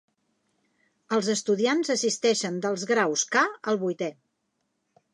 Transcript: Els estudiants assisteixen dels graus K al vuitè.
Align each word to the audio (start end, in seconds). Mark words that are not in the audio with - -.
Els 1.17 1.29
estudiants 1.33 1.93
assisteixen 1.97 2.59
dels 2.67 2.89
graus 2.95 3.29
K 3.37 3.47
al 3.75 3.83
vuitè. 3.87 4.15